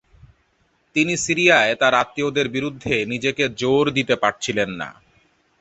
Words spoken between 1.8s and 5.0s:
তার আত্মীয়দের বিরুদ্ধে নিজেকে জোর দিতে পারছিলেন না।